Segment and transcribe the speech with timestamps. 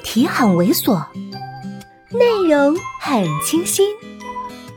[0.00, 1.06] 题很猥琐，
[2.10, 3.88] 内容很清新，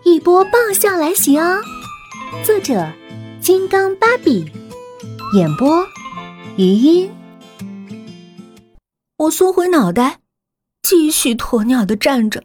[0.04, 1.62] 一波爆笑来袭哦！
[2.44, 2.92] 作者：
[3.42, 4.46] 金刚芭比，
[5.36, 5.86] 演播：
[6.58, 7.12] 余音。
[9.18, 10.20] 我缩回脑袋，
[10.82, 12.44] 继续鸵鸟的站着。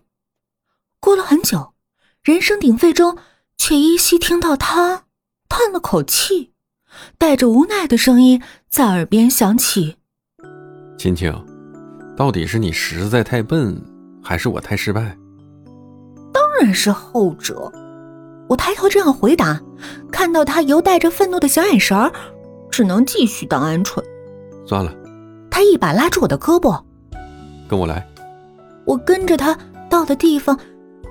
[1.00, 1.74] 过了很久，
[2.22, 3.16] 人声鼎沸中，
[3.56, 5.04] 却依稀听到他
[5.48, 6.52] 叹了口气，
[7.16, 9.96] 带着无奈的声音在耳边响起
[10.98, 11.32] ：“青青。”
[12.18, 13.80] 到底是你实在太笨，
[14.20, 15.16] 还是我太失败？
[16.32, 17.70] 当然是后者。
[18.48, 19.60] 我抬头这样回答，
[20.10, 22.10] 看到他犹带着愤怒的小眼神儿，
[22.72, 24.02] 只能继续当鹌鹑。
[24.66, 24.92] 算了。
[25.48, 26.82] 他一把拉住我的胳膊，
[27.68, 28.04] 跟我来。
[28.84, 29.56] 我跟着他
[29.88, 30.58] 到的地方，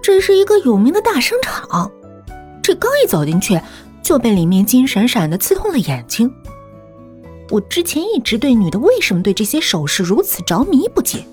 [0.03, 1.89] 这是一个有名的大商场。
[2.61, 3.57] 这刚一走进去，
[4.01, 6.29] 就被里面金闪闪的刺痛了眼睛。
[7.49, 11.25] 我之前一直对女的为什么对这些首饰如此着迷不解，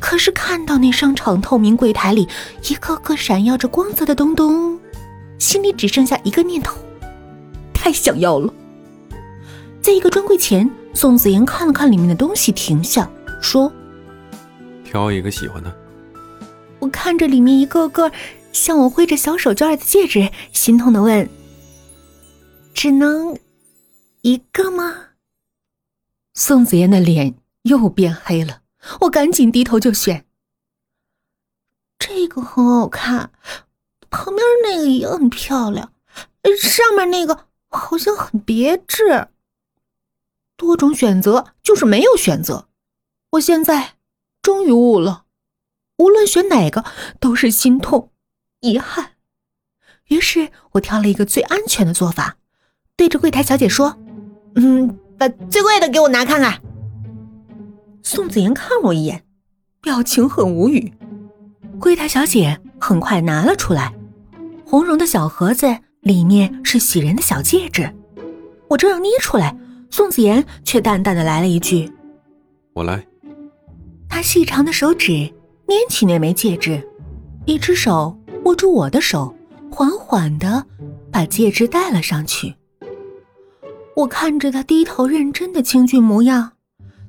[0.00, 2.26] 可是看到那商场透明柜台里
[2.68, 4.78] 一个个闪耀着光泽的东东，
[5.38, 6.76] 心里只剩下一个念头：
[7.74, 8.52] 太想要了。
[9.82, 13.10] 在一个专柜前，宋子妍看了看里面的东西，停下
[13.40, 13.70] 说
[14.84, 15.76] ：“挑一个喜欢的。”
[16.78, 18.10] 我看着里面一个个
[18.52, 21.28] 向我挥着小手绢的戒指，心痛的问
[22.72, 23.36] ：“只能
[24.22, 24.94] 一个吗？”
[26.34, 28.62] 宋子妍的脸又变黑了，
[29.02, 30.24] 我赶紧低头就选。
[31.98, 33.30] 这个很好看，
[34.08, 35.92] 旁边那个也很漂亮，
[36.60, 39.28] 上面那个好像很别致。
[40.56, 42.68] 多种选择就是没有选择，
[43.32, 43.96] 我现在
[44.40, 45.26] 终于悟了，
[45.98, 46.84] 无论选哪个
[47.20, 48.10] 都是心痛、
[48.60, 49.12] 遗憾。
[50.06, 52.36] 于是我挑了一个最安全的做法，
[52.96, 53.98] 对着柜台小姐说
[54.56, 56.60] ：“嗯。”把最贵的给我拿看看。
[58.02, 59.22] 宋子妍看了我一眼，
[59.80, 60.92] 表情很无语。
[61.78, 63.94] 柜台小姐很快拿了出来，
[64.66, 67.88] 红绒的小盒子里面是喜人的小戒指。
[68.66, 69.56] 我正要捏出来，
[69.90, 71.88] 宋子妍却淡淡的来了一句
[72.74, 73.06] ：“我来。”
[74.10, 76.82] 她细长的手指捏起那枚戒指，
[77.46, 79.32] 一只手握住我的手，
[79.70, 80.66] 缓缓的
[81.12, 82.56] 把戒指戴了上去。
[83.94, 86.52] 我看着他低头认真的清俊模样，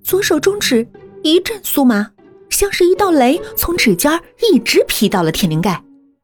[0.03, 0.87] 左手中指
[1.23, 2.11] 一阵酥麻，
[2.49, 4.21] 像是一道雷从指尖
[4.51, 5.81] 一直劈到了天灵盖，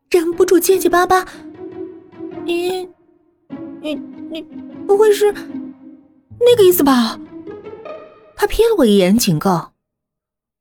[0.09, 1.25] 忍不住结结巴巴
[2.44, 2.90] ：“你，
[3.81, 3.96] 你，
[4.30, 4.42] 你
[4.86, 7.18] 不会是那个意思吧？”
[8.36, 9.72] 他瞥了我一眼，警告：“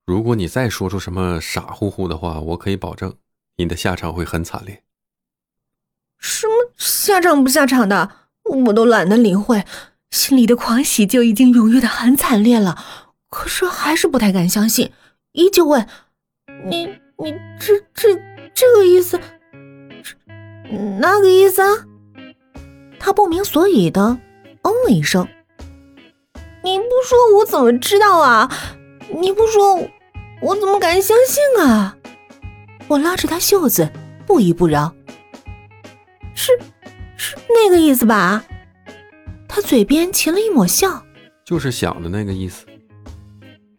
[0.06, 3.14] 如果你再说出什么傻乎乎的话，我可以保证
[3.56, 4.84] 你的下场会很惨烈。”
[6.18, 8.12] 什么下场不下场的？
[8.66, 9.62] 我都懒得理会，
[10.10, 12.82] 心里的狂喜就已经踊跃的很惨烈了，
[13.28, 14.92] 可是还是不太敢相信，
[15.32, 15.86] 依旧问
[16.66, 16.86] ：“你
[17.18, 18.14] 你这这
[18.54, 19.20] 这个意思，
[21.00, 21.86] 那个意思啊？”
[22.98, 24.18] 他不明所以的
[24.62, 25.28] 嗯了一声
[26.64, 28.50] ：“你不说我怎么知道啊？
[29.14, 29.76] 你不说
[30.42, 31.96] 我怎么敢相信啊？”
[32.88, 33.90] 我拉着他袖子，
[34.26, 34.94] 不依不饶
[36.34, 36.52] ：“是。”
[37.20, 38.44] 是那个意思吧？
[39.68, 41.04] 他嘴边噙了一抹笑，
[41.44, 42.64] 就是想的那个意思。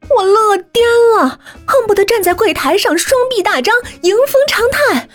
[0.08, 0.86] 我乐颠
[1.18, 3.74] 了，恨不得站在柜台上，双臂大张，
[4.04, 5.10] 迎风长叹。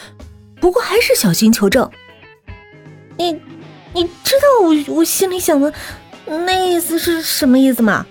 [0.60, 1.88] 不过还是小心求证。
[3.16, 3.40] 你，
[3.92, 5.72] 你知道我我心里想的
[6.26, 8.04] 那意思是什么意思吗？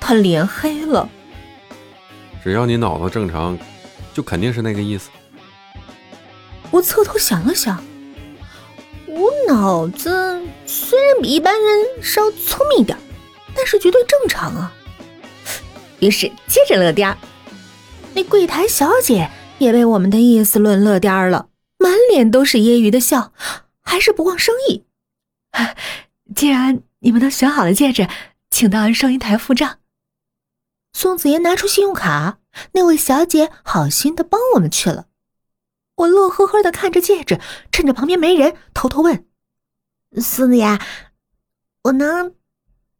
[0.00, 1.08] 他脸黑了。
[2.42, 3.56] 只要你脑子正常，
[4.12, 5.10] 就肯定是那个意思。
[6.72, 7.80] 我侧头想了想。
[9.14, 12.96] 我脑子虽然比一般人稍聪明一点
[13.54, 14.72] 但是绝对正常啊。
[16.00, 17.18] 于是接着乐颠儿，
[18.14, 23.32] 那柜台小姐也被我们的意思论乐颠儿了，满脸都是揶揄的笑，
[23.82, 24.84] 还是不忘生意。
[26.34, 28.08] 既然你们都选好了戒指，
[28.50, 29.78] 请到收银台付账。
[30.94, 32.38] 宋子妍拿出信用卡，
[32.72, 35.06] 那位小姐好心的帮我们去了。
[35.96, 37.40] 我乐呵呵的看着戒指，
[37.70, 39.26] 趁着旁边没人，偷偷问
[40.20, 40.80] ：“孙子呀，
[41.84, 42.34] 我能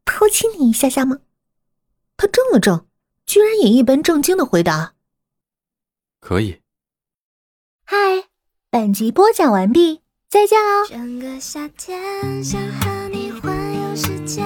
[0.04, 1.18] 偷亲你一下下吗？”
[2.16, 2.86] 他怔了怔，
[3.26, 4.94] 居然也一本正经的回答
[6.20, 6.60] ：“可以。”
[7.84, 8.28] 嗨，
[8.70, 10.86] 本集播讲完毕，再见哦。
[10.88, 13.52] 整个夏天想和你环
[13.82, 14.42] 游世界。